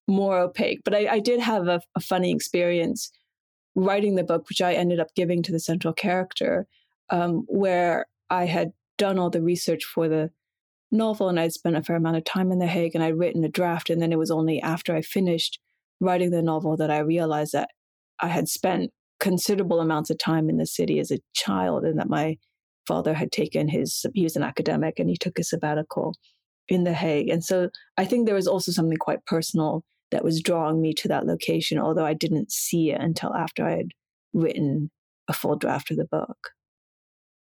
[0.07, 0.81] more opaque.
[0.85, 3.11] But I, I did have a, a, funny experience
[3.75, 6.65] writing the book, which I ended up giving to the central character,
[7.09, 10.31] um, where I had done all the research for the
[10.91, 13.43] novel and I'd spent a fair amount of time in The Hague and I'd written
[13.43, 13.89] a draft.
[13.89, 15.59] And then it was only after I finished
[15.99, 17.69] writing the novel that I realized that
[18.19, 22.10] I had spent considerable amounts of time in the city as a child and that
[22.10, 22.38] my
[22.88, 26.13] father had taken his he was an academic and he took a sabbatical
[26.67, 27.29] in the hague.
[27.29, 31.07] And so i think there was also something quite personal that was drawing me to
[31.10, 33.88] that location although i didn't see it until after i had
[34.33, 34.89] written
[35.27, 36.51] a full draft of the book.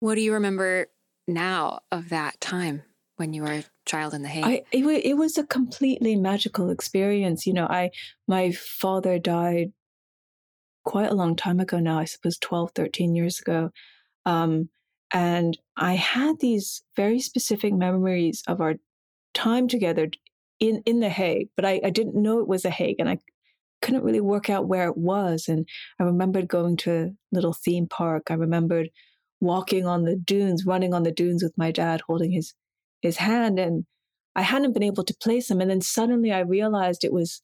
[0.01, 0.87] What do you remember
[1.27, 2.83] now of that time
[3.17, 6.71] when you were a child in the hague I, it, it was a completely magical
[6.71, 7.91] experience you know i
[8.27, 9.73] my father died
[10.85, 13.71] quite a long time ago now, I suppose 12, 13 years ago.
[14.27, 14.69] Um,
[15.13, 18.75] and I had these very specific memories of our
[19.33, 20.09] time together
[20.61, 23.19] in, in The Hague, but I, I didn't know it was a Hague and I
[23.83, 25.47] couldn't really work out where it was.
[25.49, 25.67] And
[25.99, 28.25] I remembered going to a little theme park.
[28.31, 28.91] I remembered
[29.41, 32.55] walking on the dunes, running on the dunes with my dad holding his
[33.05, 33.61] his hand.
[33.61, 33.85] And
[34.35, 35.61] I hadn't been able to place him.
[35.61, 37.41] And then suddenly I realized it was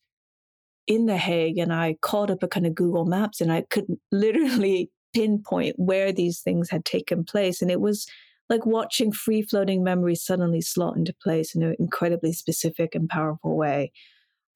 [0.87, 3.87] in The Hague and I called up a kind of Google Maps and I could
[4.12, 7.62] literally pinpoint where these things had taken place.
[7.62, 8.07] And it was
[8.49, 13.57] like watching free floating memories suddenly slot into place in an incredibly specific and powerful
[13.57, 13.92] way.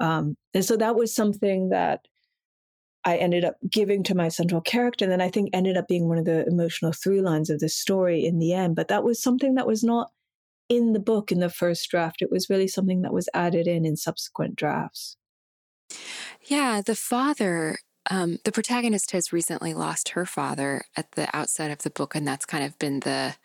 [0.00, 2.00] Um, and so that was something that
[3.04, 5.04] I ended up giving to my central character.
[5.04, 7.68] And then I think ended up being one of the emotional through lines of the
[7.68, 8.74] story in the end.
[8.74, 10.10] But that was something that was not
[10.68, 12.22] in the book in the first draft.
[12.22, 15.16] It was really something that was added in in subsequent drafts.
[16.42, 17.78] Yeah, the father,
[18.10, 22.26] um, the protagonist has recently lost her father at the outset of the book, and
[22.26, 23.36] that's kind of been the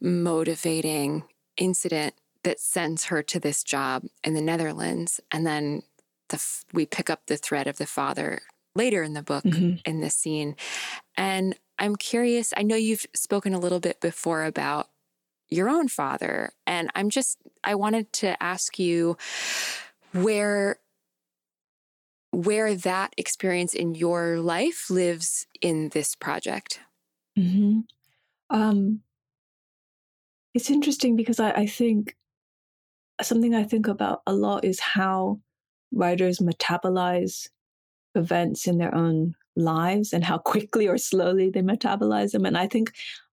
[0.00, 1.24] motivating
[1.56, 2.14] incident
[2.44, 5.20] that sends her to this job in the Netherlands.
[5.32, 5.82] And then
[6.28, 8.40] the, we pick up the thread of the father
[8.74, 9.76] later in the book mm-hmm.
[9.84, 10.54] in this scene.
[11.16, 14.88] And I'm curious, I know you've spoken a little bit before about
[15.48, 16.50] your own father.
[16.66, 19.16] And I'm just, I wanted to ask you
[20.12, 20.78] where
[22.32, 26.80] where that experience in your life lives in this project.
[27.38, 27.80] Mm-hmm.
[28.50, 29.00] Um,
[30.52, 32.14] it's interesting because I, I think
[33.22, 35.40] something I think about a lot is how
[35.92, 37.48] writers metabolize
[38.14, 42.44] events in their own lives and how quickly or slowly they metabolize them.
[42.44, 42.92] And I think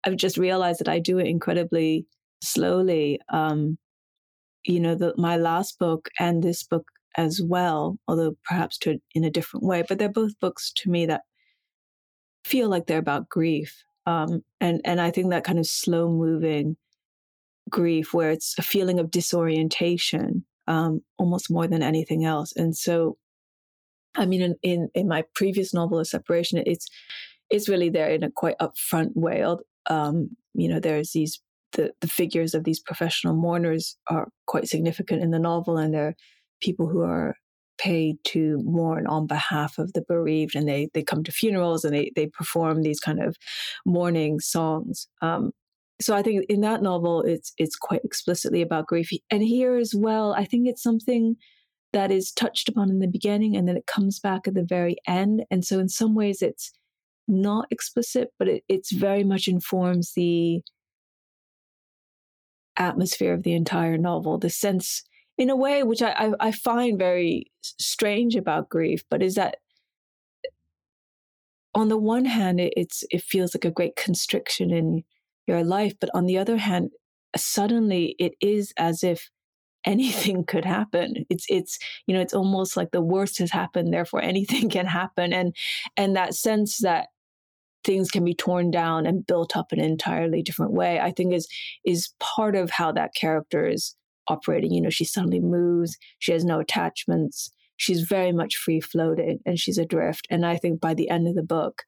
[0.05, 2.05] I've just realized that I do it incredibly
[2.41, 3.19] slowly.
[3.31, 3.77] Um,
[4.65, 6.85] you know, the, my last book and this book
[7.17, 9.83] as well, although perhaps to in a different way.
[9.87, 11.21] But they're both books to me that
[12.43, 16.77] feel like they're about grief, um, and and I think that kind of slow moving
[17.69, 22.53] grief, where it's a feeling of disorientation, um, almost more than anything else.
[22.55, 23.17] And so,
[24.15, 26.87] I mean, in in, in my previous novel, A Separation, it's
[27.49, 29.43] it's really there in a quite upfront way.
[29.89, 31.41] Um, you know, there's these
[31.73, 36.15] the, the figures of these professional mourners are quite significant in the novel, and they're
[36.61, 37.35] people who are
[37.77, 41.95] paid to mourn on behalf of the bereaved and they they come to funerals and
[41.95, 43.37] they they perform these kind of
[43.85, 45.07] mourning songs.
[45.21, 45.51] Um,
[46.01, 49.09] so i think in that novel it's it's quite explicitly about grief.
[49.31, 51.35] And here as well i think it's something
[51.93, 54.95] that is touched upon in the beginning and then it comes back at the very
[55.07, 55.43] end.
[55.49, 56.71] And so in some ways it's
[57.29, 60.61] not explicit but it, it's very much informs the
[62.79, 64.39] atmosphere of the entire novel.
[64.39, 65.03] The sense
[65.37, 69.57] in a way which I, I, I find very strange about grief, but is that
[71.75, 75.03] on the one hand, it, it's it feels like a great constriction in
[75.45, 76.91] your life, but on the other hand,
[77.37, 79.29] suddenly it is as if
[79.85, 81.25] anything could happen.
[81.29, 85.31] It's it's you know it's almost like the worst has happened therefore anything can happen.
[85.33, 85.55] And
[85.95, 87.09] and that sense that
[87.83, 91.33] things can be torn down and built up in an entirely different way i think
[91.33, 91.47] is
[91.85, 93.95] is part of how that character is
[94.29, 94.71] operating.
[94.71, 99.59] You know, she suddenly moves, she has no attachments, she's very much free floating and
[99.59, 100.27] she's adrift.
[100.29, 101.83] And I think by the end of the book,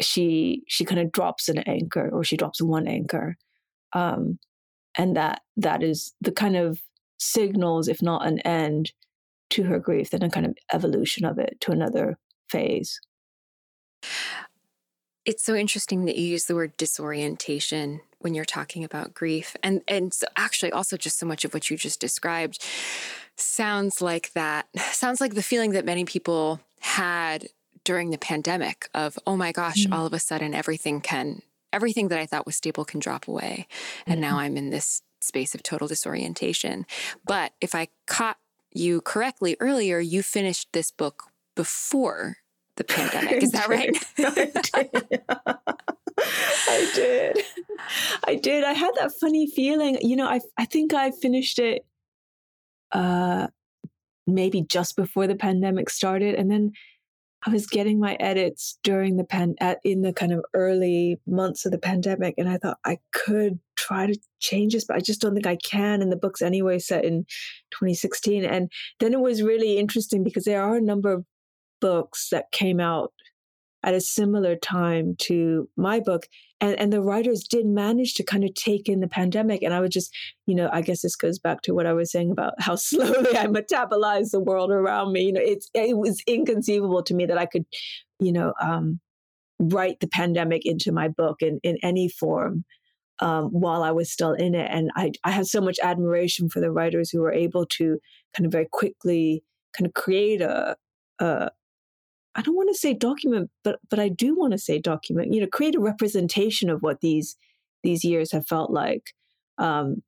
[0.00, 3.36] she she kind of drops an anchor or she drops one anchor.
[3.92, 4.38] Um,
[4.96, 6.80] and that that is the kind of
[7.18, 8.92] signals, if not an end
[9.50, 12.98] to her grief, then a kind of evolution of it to another phase.
[15.24, 19.56] It's so interesting that you use the word disorientation when you're talking about grief.
[19.62, 22.64] And and so actually also just so much of what you just described
[23.36, 27.48] sounds like that sounds like the feeling that many people had
[27.84, 29.92] during the pandemic of oh my gosh, mm-hmm.
[29.92, 33.66] all of a sudden everything can everything that I thought was stable can drop away.
[34.06, 34.30] And mm-hmm.
[34.30, 36.86] now I'm in this space of total disorientation.
[37.24, 38.38] But if I caught
[38.72, 42.38] you correctly earlier, you finished this book before
[42.80, 43.42] the pandemic.
[43.42, 43.94] Is that right?
[46.68, 47.38] I did.
[48.26, 48.64] I did.
[48.64, 49.98] I had that funny feeling.
[50.00, 51.84] You know, I I think I finished it
[52.92, 53.46] uh
[54.26, 56.72] maybe just before the pandemic started and then
[57.46, 61.64] I was getting my edits during the pan at, in the kind of early months
[61.64, 65.20] of the pandemic and I thought I could try to change this but I just
[65.20, 67.24] don't think I can and the book's anyway set in
[67.70, 71.24] 2016 and then it was really interesting because there are a number of
[71.80, 73.12] books that came out
[73.82, 76.26] at a similar time to my book
[76.60, 79.80] and and the writers did manage to kind of take in the pandemic and i
[79.80, 80.14] would just
[80.46, 83.36] you know i guess this goes back to what i was saying about how slowly
[83.36, 87.38] i metabolize the world around me you know it's it was inconceivable to me that
[87.38, 87.64] i could
[88.18, 89.00] you know um,
[89.58, 92.64] write the pandemic into my book in in any form
[93.20, 94.68] um, while I was still in it.
[94.70, 97.98] And I, I have so much admiration for the writers who were able to
[98.34, 99.44] kind of very quickly
[99.76, 100.76] kind of create a,
[101.20, 101.50] a,
[102.34, 105.32] I don't want to say document, but but I do want to say document.
[105.32, 107.36] You know, create a representation of what these
[107.82, 109.12] these years have felt like.
[109.58, 110.02] Um,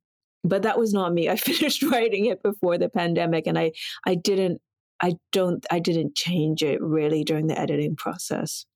[0.44, 1.28] but that was not me.
[1.28, 3.72] I finished writing it before the pandemic, and I
[4.06, 4.60] I didn't
[5.02, 8.66] I don't I didn't change it really during the editing process.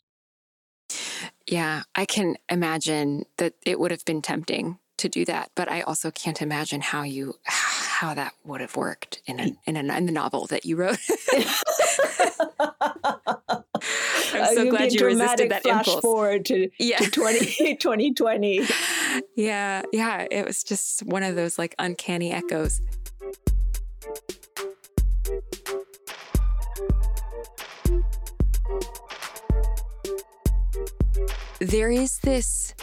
[1.47, 5.83] Yeah, I can imagine that it would have been tempting to do that, but I
[5.83, 10.07] also can't imagine how you how that would have worked in a, in, a, in
[10.07, 10.99] the novel that you wrote.
[14.35, 16.01] I'm so glad you resisted that flash impulse.
[16.03, 16.99] forward to, yeah.
[16.99, 18.63] to 20, 2020.
[19.37, 20.27] Yeah, yeah.
[20.31, 22.81] It was just one of those like uncanny echoes.
[31.59, 32.75] There is this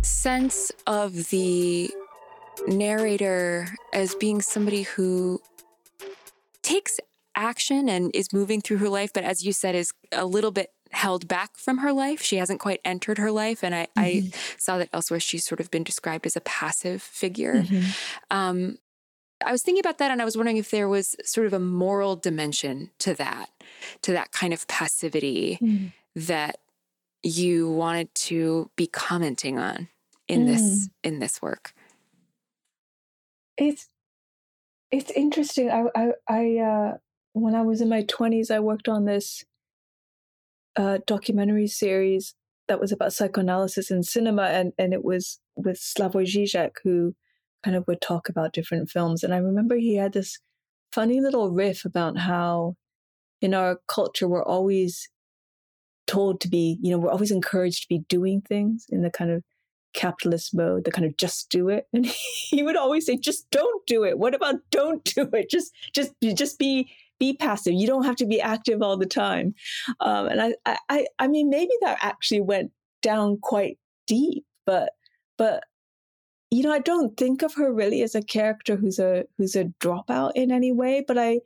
[0.00, 1.90] sense of the
[2.66, 5.40] narrator as being somebody who
[6.62, 6.98] takes
[7.34, 10.70] action and is moving through her life, but as you said, is a little bit
[10.90, 12.22] held back from her life.
[12.22, 13.64] She hasn't quite entered her life.
[13.64, 14.28] And I, mm-hmm.
[14.28, 17.62] I saw that elsewhere she's sort of been described as a passive figure.
[17.62, 17.90] Mm-hmm.
[18.30, 18.78] Um,
[19.44, 21.58] I was thinking about that and I was wondering if there was sort of a
[21.58, 23.48] moral dimension to that,
[24.02, 25.86] to that kind of passivity mm-hmm.
[26.14, 26.58] that
[27.22, 29.88] you wanted to be commenting on
[30.28, 30.90] in this mm.
[31.04, 31.72] in this work.
[33.56, 33.88] It's
[34.90, 35.70] it's interesting.
[35.70, 36.96] I I, I uh,
[37.32, 39.44] when I was in my twenties, I worked on this
[40.76, 42.34] uh, documentary series
[42.68, 47.14] that was about psychoanalysis in cinema, and and it was with Slavoj Žižek, who
[47.62, 49.22] kind of would talk about different films.
[49.22, 50.38] And I remember he had this
[50.92, 52.76] funny little riff about how
[53.40, 55.08] in our culture we're always
[56.06, 59.30] told to be, you know, we're always encouraged to be doing things in the kind
[59.30, 59.42] of
[59.94, 61.86] capitalist mode, the kind of just do it.
[61.92, 62.06] And
[62.50, 64.18] he would always say, just don't do it.
[64.18, 65.50] What about don't do it?
[65.50, 66.90] Just just just be
[67.22, 67.74] be passive.
[67.74, 69.54] You don't have to be active all the time.
[70.00, 74.90] Um, and I, I I mean maybe that actually went down quite deep, but
[75.38, 75.62] but
[76.50, 79.66] you know, I don't think of her really as a character who's a who's a
[79.80, 81.40] dropout in any way, but I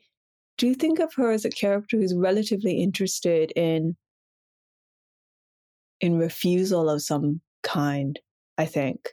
[0.57, 3.97] do think of her as a character who's relatively interested in
[6.01, 8.18] in refusal of some kind
[8.57, 9.11] I think.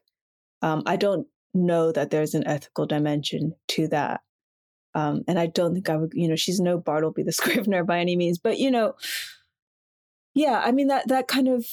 [0.62, 4.22] Um, I don't know that there's an ethical dimension to that.
[4.96, 8.00] Um, and I don't think I would, you know, she's no Bartleby the Scrivener by
[8.00, 8.94] any means, but you know,
[10.36, 11.66] yeah, I mean that that kind of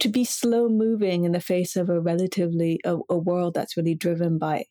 [0.00, 3.94] to be slow moving in the face of a relatively a, a world that's really
[3.94, 4.64] driven by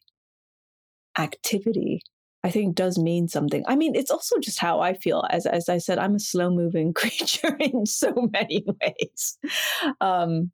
[1.17, 2.01] activity,
[2.43, 3.63] I think does mean something.
[3.67, 5.23] I mean, it's also just how I feel.
[5.31, 9.37] As as I said, I'm a slow moving creature in so many ways.
[10.01, 10.51] Um,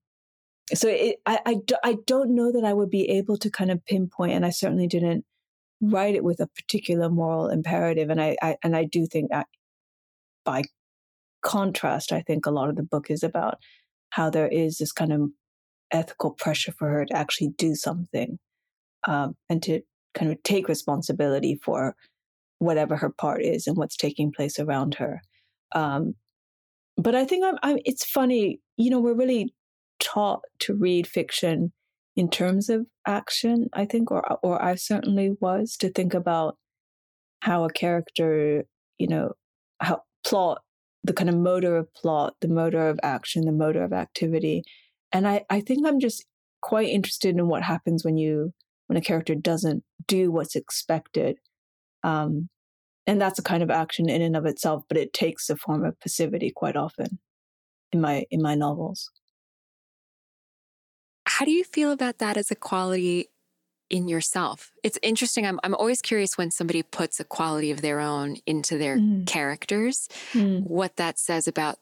[0.73, 3.85] so it, I, I, I don't know that I would be able to kind of
[3.85, 5.25] pinpoint, and I certainly didn't
[5.81, 8.09] write it with a particular moral imperative.
[8.09, 9.47] And I, I and I do think that
[10.45, 10.63] by
[11.41, 13.57] contrast, I think a lot of the book is about
[14.11, 15.29] how there is this kind of
[15.91, 18.39] ethical pressure for her to actually do something
[19.07, 19.81] um, and to
[20.13, 21.95] kind of take responsibility for
[22.59, 25.21] whatever her part is and what's taking place around her.
[25.73, 26.15] Um,
[26.97, 29.53] but I think I'm, I'm, it's funny, you know, we're really
[29.99, 31.71] taught to read fiction
[32.15, 36.57] in terms of action, I think, or or I certainly was to think about
[37.41, 38.65] how a character,
[38.97, 39.33] you know,
[39.79, 40.61] how plot,
[41.03, 44.63] the kind of motor of plot, the motor of action, the motor of activity.
[45.11, 46.25] And I, I think I'm just
[46.61, 48.53] quite interested in what happens when you
[48.87, 51.37] when a character doesn't do what's expected.
[52.03, 52.49] Um,
[53.07, 55.83] and that's a kind of action in and of itself, but it takes the form
[55.83, 57.19] of passivity quite often
[57.91, 59.09] in my in my novels.
[61.41, 63.31] How do you feel about that as a quality
[63.89, 64.71] in yourself?
[64.83, 65.43] It's interesting.
[65.43, 69.25] I'm, I'm always curious when somebody puts a quality of their own into their mm.
[69.25, 70.61] characters, mm.
[70.61, 71.79] what that says about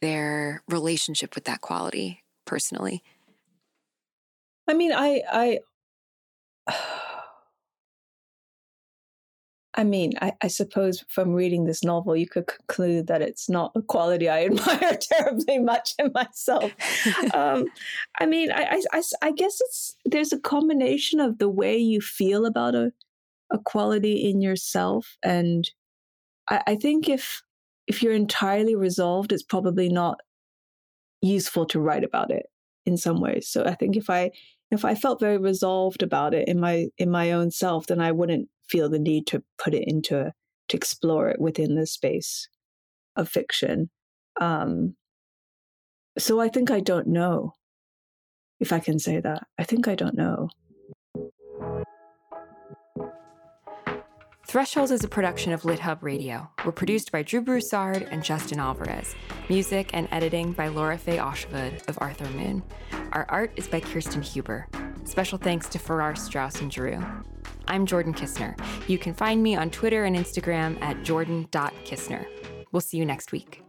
[0.00, 3.02] their relationship with that quality personally.
[4.66, 5.60] I mean, I,
[6.66, 6.72] I,
[9.76, 13.72] I mean, I, I, suppose from reading this novel, you could conclude that it's not
[13.74, 16.72] a quality I admire terribly much in myself.
[17.34, 17.66] um,
[18.18, 22.46] I mean, I, I, I, guess it's there's a combination of the way you feel
[22.46, 22.92] about a,
[23.52, 25.70] a quality in yourself, and
[26.48, 27.42] I, I think if
[27.86, 30.20] if you're entirely resolved, it's probably not
[31.22, 32.46] useful to write about it
[32.84, 33.48] in some ways.
[33.48, 34.30] So I think if I
[34.70, 38.12] if I felt very resolved about it in my in my own self, then I
[38.12, 40.32] wouldn't feel the need to put it into
[40.68, 42.48] to explore it within the space
[43.14, 43.90] of fiction.
[44.40, 44.96] Um,
[46.18, 47.52] so I think I don't know
[48.58, 49.44] if I can say that.
[49.58, 50.48] I think I don't know.
[54.48, 56.48] Thresholds is a production of LitHub Radio.
[56.64, 59.16] We're produced by Drew Broussard and Justin Alvarez.
[59.48, 62.62] Music and editing by Lora-Faye Åshuvud of Arthur Moon.
[63.10, 64.68] Our art is by Kirsten Huber.
[65.02, 67.04] Special thanks to Farrar, Straus and Giroux.
[67.66, 68.56] I'm Jordan Kisner.
[68.88, 72.24] You can find me on Twitter and Instagram at jordan.kisner.
[72.70, 73.65] We'll see you next week.